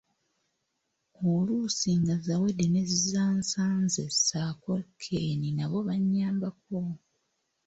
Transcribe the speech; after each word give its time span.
Oluusi 1.31 1.91
nga 2.01 2.15
Zaawedde 2.25 2.65
ne 2.69 2.83
Zansanze 3.05 4.03
ssaako 4.15 4.73
Ken 5.01 5.41
nabo 5.57 5.77
bannyambako. 5.87 6.79